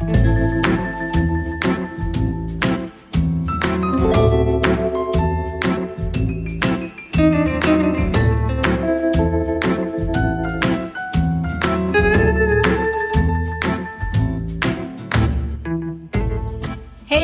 Hey 0.00 0.06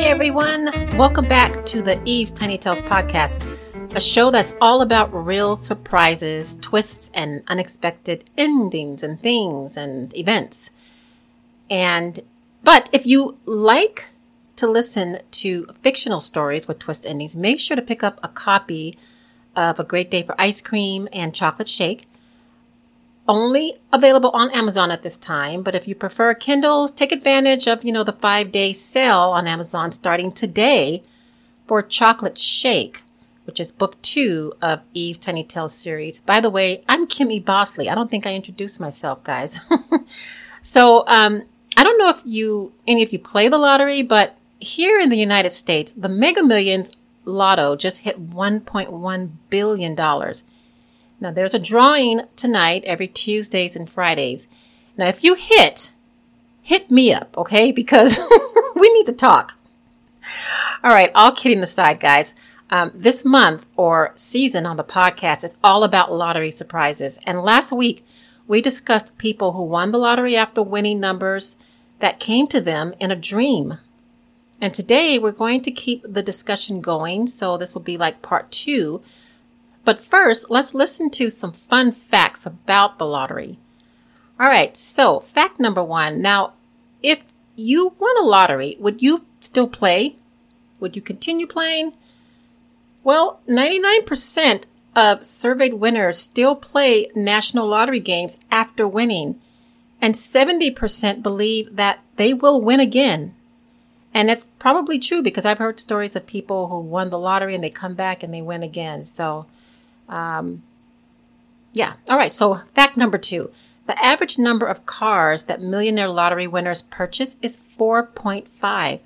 everyone, 0.05 0.71
welcome 0.97 1.27
back 1.27 1.65
to 1.65 1.81
the 1.81 1.99
Eve's 2.05 2.31
Tiny 2.31 2.59
Tales 2.59 2.77
podcast, 2.81 3.41
a 3.95 3.99
show 3.99 4.29
that's 4.29 4.55
all 4.61 4.83
about 4.83 5.11
real 5.25 5.55
surprises, 5.55 6.53
twists, 6.61 7.09
and 7.15 7.41
unexpected 7.47 8.25
endings 8.37 9.01
and 9.01 9.19
things 9.19 9.77
and 9.77 10.15
events. 10.15 10.69
And, 11.71 12.19
but 12.67 12.89
if 12.91 13.05
you 13.05 13.37
like 13.45 14.09
to 14.57 14.67
listen 14.67 15.19
to 15.31 15.67
fictional 15.81 16.19
stories 16.19 16.67
with 16.67 16.79
twist 16.79 17.05
endings, 17.05 17.33
make 17.33 17.61
sure 17.61 17.77
to 17.77 17.81
pick 17.81 18.03
up 18.03 18.19
a 18.21 18.27
copy 18.27 18.97
of 19.55 19.79
A 19.79 19.85
Great 19.85 20.11
Day 20.11 20.21
for 20.21 20.35
Ice 20.37 20.59
Cream 20.59 21.07
and 21.13 21.33
Chocolate 21.33 21.69
Shake 21.69 22.09
only 23.25 23.77
available 23.93 24.31
on 24.31 24.51
Amazon 24.51 24.91
at 24.91 25.01
this 25.01 25.15
time, 25.15 25.63
but 25.63 25.75
if 25.75 25.87
you 25.87 25.95
prefer 25.95 26.33
Kindles, 26.33 26.91
take 26.91 27.13
advantage 27.13 27.67
of, 27.67 27.85
you 27.85 27.93
know, 27.93 28.03
the 28.03 28.11
five 28.11 28.51
day 28.51 28.73
sale 28.73 29.31
on 29.31 29.47
Amazon 29.47 29.93
starting 29.93 30.33
today 30.33 31.03
for 31.67 31.81
Chocolate 31.81 32.37
Shake, 32.37 33.01
which 33.45 33.61
is 33.61 33.71
book 33.71 34.01
two 34.01 34.53
of 34.61 34.81
Eve 34.93 35.21
Tiny 35.21 35.45
Tales 35.45 35.73
series. 35.73 36.19
By 36.19 36.41
the 36.41 36.49
way, 36.49 36.83
I'm 36.89 37.07
Kimmy 37.07 37.43
Bosley. 37.43 37.89
I 37.89 37.95
don't 37.95 38.11
think 38.11 38.25
I 38.25 38.33
introduced 38.33 38.81
myself, 38.81 39.23
guys. 39.23 39.61
so, 40.61 41.05
um, 41.07 41.43
I 41.77 41.83
don't 41.83 41.99
know 41.99 42.09
if 42.09 42.21
you, 42.25 42.73
any 42.87 43.03
of 43.03 43.13
you 43.13 43.19
play 43.19 43.49
the 43.49 43.59
lottery, 43.59 44.01
but 44.01 44.35
here 44.59 44.99
in 44.99 45.09
the 45.09 45.17
United 45.17 45.51
States, 45.51 45.91
the 45.91 46.09
Mega 46.09 46.41
Millions 46.41 46.91
lotto 47.23 47.75
just 47.75 47.99
hit 47.99 48.31
$1.1 48.31 49.29
billion. 49.51 49.95
Now 49.95 51.31
there's 51.31 51.53
a 51.53 51.59
drawing 51.59 52.21
tonight 52.35 52.83
every 52.85 53.07
Tuesdays 53.07 53.75
and 53.75 53.87
Fridays. 53.87 54.47
Now 54.97 55.07
if 55.07 55.23
you 55.23 55.35
hit, 55.35 55.93
hit 56.63 56.89
me 56.89 57.13
up, 57.13 57.37
okay? 57.37 57.71
Because 57.77 58.19
we 58.75 58.91
need 58.93 59.05
to 59.05 59.13
talk. 59.13 59.53
All 60.83 60.91
right, 60.91 61.11
all 61.13 61.31
kidding 61.31 61.61
aside, 61.61 61.99
guys. 61.99 62.33
Um, 62.71 62.91
this 62.95 63.23
month 63.23 63.67
or 63.77 64.11
season 64.15 64.65
on 64.65 64.77
the 64.77 64.83
podcast 64.83 65.43
it's 65.43 65.55
all 65.63 65.83
about 65.83 66.11
lottery 66.11 66.51
surprises. 66.51 67.19
And 67.23 67.43
last 67.43 67.71
week 67.71 68.03
we 68.47 68.61
discussed 68.61 69.17
people 69.17 69.53
who 69.53 69.63
won 69.63 69.91
the 69.91 69.97
lottery 69.97 70.35
after 70.35 70.61
winning 70.61 70.99
numbers 70.99 71.57
that 71.99 72.19
came 72.19 72.47
to 72.47 72.61
them 72.61 72.93
in 72.99 73.11
a 73.11 73.15
dream. 73.15 73.77
And 74.59 74.73
today 74.73 75.19
we're 75.19 75.31
going 75.31 75.61
to 75.61 75.71
keep 75.71 76.03
the 76.07 76.23
discussion 76.23 76.81
going. 76.81 77.27
So 77.27 77.57
this 77.57 77.73
will 77.73 77.81
be 77.81 77.97
like 77.97 78.21
part 78.21 78.51
two 78.51 79.01
but 79.87 80.03
first, 80.03 80.49
let's 80.49 80.73
listen 80.73 81.09
to 81.11 81.29
some 81.29 81.53
fun 81.53 81.93
facts 81.93 82.45
about 82.45 82.97
the 82.97 83.05
lottery. 83.05 83.57
All 84.37 84.49
right, 84.49 84.75
so 84.75 85.21
fact 85.21 85.61
number 85.61 85.81
one. 85.81 86.21
Now, 86.21 86.55
if 87.01 87.23
you 87.55 87.93
won 87.97 88.17
a 88.17 88.25
lottery, 88.25 88.75
would 88.81 89.01
you 89.01 89.23
still 89.39 89.69
play? 89.69 90.17
Would 90.81 90.97
you 90.97 91.01
continue 91.01 91.47
playing? 91.47 91.93
Well, 93.05 93.39
99% 93.47 94.65
of 94.97 95.23
surveyed 95.23 95.75
winners 95.75 96.17
still 96.17 96.55
play 96.55 97.07
national 97.15 97.67
lottery 97.67 98.01
games 98.01 98.37
after 98.51 98.85
winning, 98.85 99.39
and 100.01 100.13
70% 100.13 101.23
believe 101.23 101.73
that 101.77 101.99
they 102.17 102.33
will 102.33 102.59
win 102.59 102.81
again. 102.81 103.33
And 104.13 104.27
that's 104.27 104.49
probably 104.59 104.99
true 104.99 105.21
because 105.21 105.45
I've 105.45 105.59
heard 105.59 105.79
stories 105.79 106.17
of 106.17 106.27
people 106.27 106.67
who 106.67 106.79
won 106.79 107.09
the 107.09 107.19
lottery 107.19 107.55
and 107.55 107.63
they 107.63 107.69
come 107.69 107.93
back 107.93 108.23
and 108.23 108.33
they 108.33 108.41
win 108.41 108.63
again. 108.63 109.05
So 109.05 109.45
um, 110.09 110.63
yeah. 111.73 111.93
All 112.09 112.17
right. 112.17 112.31
So, 112.31 112.61
fact 112.73 112.97
number 112.97 113.17
two 113.17 113.51
the 113.85 114.03
average 114.03 114.37
number 114.37 114.65
of 114.65 114.85
cars 114.85 115.43
that 115.43 115.61
millionaire 115.61 116.09
lottery 116.09 116.45
winners 116.45 116.81
purchase 116.81 117.37
is 117.41 117.57
4.5. 117.79 118.99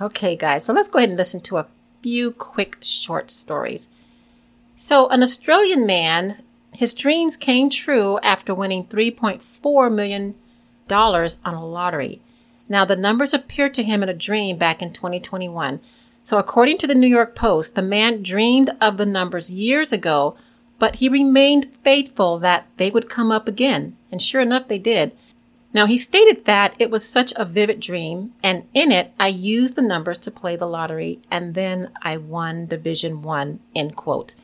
Okay, 0.00 0.36
guys. 0.36 0.64
So, 0.64 0.72
let's 0.72 0.88
go 0.88 0.98
ahead 0.98 1.08
and 1.08 1.18
listen 1.18 1.40
to 1.40 1.58
a 1.58 1.66
few 2.02 2.32
quick 2.32 2.78
short 2.80 3.30
stories. 3.30 3.88
So, 4.76 5.08
an 5.08 5.22
Australian 5.22 5.86
man, 5.86 6.42
his 6.72 6.92
dreams 6.92 7.36
came 7.36 7.70
true 7.70 8.18
after 8.22 8.54
winning 8.54 8.84
$3.4 8.84 9.92
million 9.92 10.34
on 10.90 11.54
a 11.54 11.66
lottery. 11.66 12.20
Now, 12.68 12.84
the 12.84 12.96
numbers 12.96 13.32
appeared 13.32 13.72
to 13.74 13.82
him 13.82 14.02
in 14.02 14.08
a 14.08 14.14
dream 14.14 14.58
back 14.58 14.82
in 14.82 14.92
2021. 14.92 15.80
So 16.26 16.38
according 16.38 16.78
to 16.78 16.88
the 16.88 16.94
New 16.96 17.06
York 17.06 17.36
Post, 17.36 17.76
the 17.76 17.82
man 17.82 18.20
dreamed 18.22 18.72
of 18.80 18.96
the 18.96 19.06
numbers 19.06 19.48
years 19.48 19.92
ago, 19.92 20.36
but 20.76 20.96
he 20.96 21.08
remained 21.08 21.72
faithful 21.84 22.40
that 22.40 22.66
they 22.78 22.90
would 22.90 23.08
come 23.08 23.30
up 23.30 23.46
again. 23.46 23.96
And 24.10 24.20
sure 24.20 24.40
enough, 24.40 24.66
they 24.66 24.80
did. 24.80 25.12
Now 25.72 25.86
he 25.86 25.96
stated 25.96 26.44
that 26.44 26.74
it 26.80 26.90
was 26.90 27.08
such 27.08 27.32
a 27.36 27.44
vivid 27.44 27.78
dream, 27.78 28.32
and 28.42 28.64
in 28.74 28.90
it, 28.90 29.12
I 29.20 29.28
used 29.28 29.76
the 29.76 29.82
numbers 29.82 30.18
to 30.18 30.32
play 30.32 30.56
the 30.56 30.66
lottery, 30.66 31.20
and 31.30 31.54
then 31.54 31.92
I 32.02 32.16
won 32.16 32.66
Division 32.66 33.22
One. 33.22 33.60
End 33.74 33.94
quote. 33.94 34.34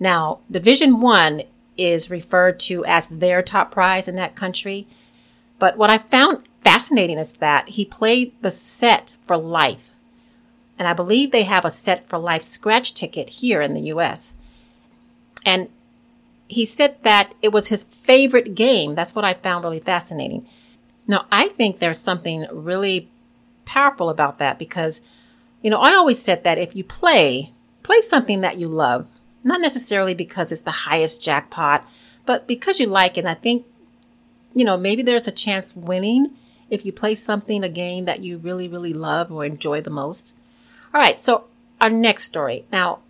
Now, 0.00 0.40
Division 0.50 1.00
One 1.00 1.42
is 1.76 2.10
referred 2.10 2.58
to 2.60 2.84
as 2.84 3.06
their 3.06 3.40
top 3.42 3.70
prize 3.70 4.08
in 4.08 4.16
that 4.16 4.34
country. 4.34 4.86
But 5.58 5.76
what 5.76 5.90
I 5.90 5.98
found 5.98 6.44
fascinating 6.62 7.18
is 7.18 7.32
that 7.34 7.70
he 7.70 7.84
played 7.84 8.32
the 8.42 8.50
set 8.50 9.16
for 9.26 9.36
life. 9.36 9.90
And 10.78 10.86
I 10.86 10.92
believe 10.92 11.30
they 11.30 11.44
have 11.44 11.64
a 11.64 11.70
set 11.70 12.06
for 12.06 12.18
life 12.18 12.42
scratch 12.42 12.94
ticket 12.94 13.28
here 13.28 13.60
in 13.60 13.74
the 13.74 13.92
US. 13.92 14.34
And 15.44 15.68
he 16.48 16.64
said 16.64 17.02
that 17.02 17.34
it 17.42 17.52
was 17.52 17.68
his 17.68 17.84
favorite 17.84 18.54
game. 18.54 18.94
That's 18.94 19.14
what 19.14 19.24
I 19.24 19.34
found 19.34 19.64
really 19.64 19.80
fascinating. 19.80 20.46
Now, 21.06 21.26
I 21.32 21.48
think 21.48 21.78
there's 21.78 21.98
something 21.98 22.46
really 22.52 23.08
powerful 23.64 24.08
about 24.08 24.38
that 24.38 24.58
because, 24.58 25.00
you 25.62 25.70
know, 25.70 25.80
I 25.80 25.94
always 25.94 26.20
said 26.20 26.44
that 26.44 26.58
if 26.58 26.76
you 26.76 26.84
play, 26.84 27.52
play 27.82 28.00
something 28.00 28.40
that 28.42 28.58
you 28.58 28.68
love, 28.68 29.06
not 29.44 29.60
necessarily 29.60 30.14
because 30.14 30.52
it's 30.52 30.62
the 30.62 30.70
highest 30.70 31.22
jackpot, 31.22 31.86
but 32.26 32.46
because 32.46 32.80
you 32.80 32.86
like 32.86 33.16
it. 33.16 33.20
And 33.20 33.28
I 33.28 33.34
think, 33.34 33.64
you 34.54 34.64
know, 34.64 34.76
maybe 34.76 35.02
there's 35.02 35.28
a 35.28 35.32
chance 35.32 35.74
winning 35.74 36.32
if 36.70 36.84
you 36.84 36.92
play 36.92 37.14
something, 37.14 37.64
a 37.64 37.68
game 37.68 38.04
that 38.04 38.20
you 38.20 38.38
really, 38.38 38.68
really 38.68 38.92
love 38.92 39.32
or 39.32 39.44
enjoy 39.44 39.80
the 39.80 39.90
most. 39.90 40.34
All 40.92 41.00
right, 41.00 41.18
so 41.18 41.44
our 41.80 41.90
next 41.90 42.24
story. 42.24 42.66
Now, 42.70 43.00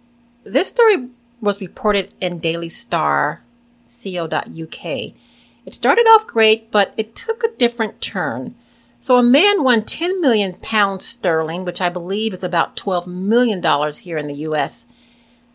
this 0.44 0.68
story 0.68 1.08
was 1.40 1.60
reported 1.60 2.12
in 2.20 2.38
Daily 2.38 2.68
Star, 2.68 3.42
co.uk. 3.88 4.84
It 4.84 5.74
started 5.74 6.06
off 6.06 6.26
great, 6.26 6.70
but 6.70 6.94
it 6.96 7.14
took 7.14 7.42
a 7.42 7.54
different 7.56 8.00
turn. 8.00 8.54
So 9.00 9.16
a 9.16 9.22
man 9.22 9.62
won 9.62 9.84
10 9.84 10.20
million 10.20 10.54
pounds 10.54 11.04
sterling, 11.04 11.64
which 11.64 11.80
I 11.80 11.88
believe 11.88 12.32
is 12.34 12.42
about 12.42 12.76
12 12.76 13.06
million 13.06 13.60
dollars 13.60 13.98
here 13.98 14.18
in 14.18 14.26
the 14.26 14.34
U.S. 14.34 14.86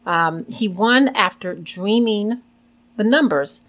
Um, 0.06 0.46
he 0.50 0.68
won 0.68 1.10
after 1.10 1.56
dreaming 1.56 2.42
the 2.98 3.04
numbers, 3.04 3.62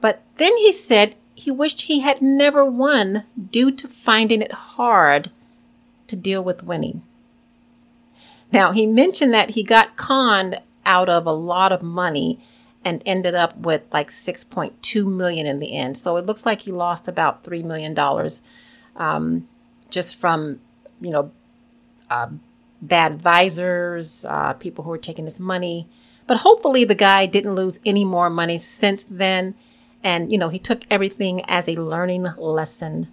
but 0.00 0.22
then 0.36 0.56
he 0.58 0.72
said 0.72 1.16
he 1.34 1.50
wished 1.50 1.82
he 1.82 2.00
had 2.00 2.22
never 2.22 2.64
won 2.64 3.24
due 3.50 3.70
to 3.72 3.88
finding 3.88 4.40
it 4.40 4.52
hard 4.52 5.30
to 6.06 6.16
deal 6.16 6.42
with 6.42 6.62
winning. 6.62 7.02
Now, 8.52 8.70
he 8.70 8.86
mentioned 8.86 9.34
that 9.34 9.50
he 9.50 9.64
got 9.64 9.96
conned 9.96 10.60
out 10.86 11.08
of 11.08 11.26
a 11.26 11.32
lot 11.32 11.72
of 11.72 11.82
money 11.82 12.38
and 12.84 13.02
ended 13.04 13.34
up 13.34 13.56
with 13.56 13.82
like 13.92 14.10
6.2 14.10 15.06
million 15.06 15.46
in 15.46 15.58
the 15.58 15.74
end. 15.74 15.96
So 15.96 16.16
it 16.16 16.26
looks 16.26 16.46
like 16.46 16.62
he 16.62 16.70
lost 16.70 17.08
about 17.08 17.42
$3 17.42 17.64
million 17.64 17.98
um, 18.96 19.48
just 19.90 20.20
from, 20.20 20.60
you 21.00 21.10
know, 21.10 21.32
uh, 22.10 22.28
bad 22.86 23.12
advisors, 23.12 24.24
uh, 24.24 24.54
people 24.54 24.84
who 24.84 24.90
were 24.90 24.98
taking 24.98 25.24
his 25.24 25.40
money. 25.40 25.88
But 26.26 26.38
hopefully 26.38 26.84
the 26.84 26.94
guy 26.94 27.26
didn't 27.26 27.54
lose 27.54 27.78
any 27.84 28.04
more 28.04 28.30
money 28.30 28.58
since 28.58 29.04
then. 29.04 29.54
And, 30.02 30.30
you 30.30 30.38
know, 30.38 30.48
he 30.48 30.58
took 30.58 30.84
everything 30.90 31.42
as 31.46 31.68
a 31.68 31.80
learning 31.80 32.26
lesson 32.38 33.08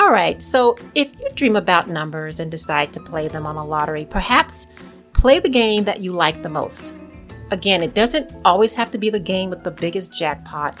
all 0.00 0.10
right, 0.10 0.40
so 0.40 0.78
if 0.94 1.10
you 1.20 1.28
dream 1.34 1.56
about 1.56 1.90
numbers 1.90 2.40
and 2.40 2.50
decide 2.50 2.90
to 2.94 3.00
play 3.00 3.28
them 3.28 3.44
on 3.44 3.56
a 3.56 3.64
lottery, 3.64 4.06
perhaps 4.06 4.66
play 5.12 5.40
the 5.40 5.48
game 5.50 5.84
that 5.84 6.00
you 6.00 6.12
like 6.12 6.42
the 6.42 6.48
most. 6.48 6.96
Again, 7.50 7.82
it 7.82 7.92
doesn't 7.92 8.32
always 8.46 8.72
have 8.72 8.90
to 8.92 8.98
be 8.98 9.10
the 9.10 9.20
game 9.20 9.50
with 9.50 9.62
the 9.62 9.70
biggest 9.70 10.10
jackpot, 10.10 10.80